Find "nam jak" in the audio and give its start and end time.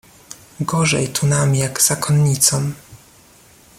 1.27-1.81